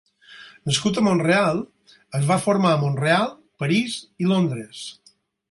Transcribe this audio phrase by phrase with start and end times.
[0.69, 1.61] Nascut a Mont-real,
[2.21, 3.29] es va formar a Mont-real,
[3.65, 4.83] París i Londres.